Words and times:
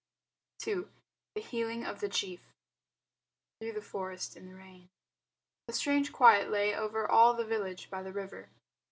II. 0.65 0.85
THE 1.35 1.41
HEALING 1.41 1.85
OF 1.85 1.99
THE 1.99 2.09
CHIEF 2.09 2.55
Through 3.59 3.73
the 3.73 3.83
Forest 3.83 4.35
in 4.35 4.47
the 4.49 4.55
Rain 4.55 4.89
A 5.67 5.73
strange 5.73 6.11
quiet 6.11 6.49
lay 6.49 6.73
over 6.73 7.07
all 7.07 7.35
the 7.35 7.45
village 7.45 7.87
by 7.91 8.01
the 8.01 8.11
river. 8.11 8.49